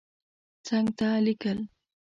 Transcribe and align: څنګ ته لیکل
څنګ 0.67 0.87
ته 0.97 1.07
لیکل 1.25 1.59